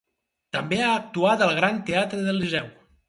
També 0.55 0.79
ha 0.85 0.87
actuat 1.01 1.43
al 1.49 1.53
Gran 1.59 1.77
Teatre 1.91 2.23
del 2.31 2.41
Liceu. 2.45 2.73